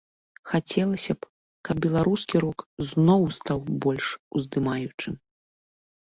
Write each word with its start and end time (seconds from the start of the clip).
Хацелася 0.51 1.13
б 1.19 1.29
каб 1.69 1.75
беларускі 1.87 2.35
рок 2.45 2.59
зноў 2.89 3.21
стаў 3.41 3.59
больш 3.87 4.07
уздымаючым. 4.41 5.13